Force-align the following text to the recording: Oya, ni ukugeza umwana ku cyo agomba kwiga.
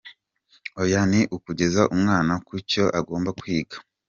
Oya, 0.81 1.01
ni 1.11 1.19
ukugeza 1.35 1.81
umwana 1.95 2.33
ku 2.45 2.53
cyo 2.69 2.85
agomba 2.99 3.29
kwiga. 3.39 3.77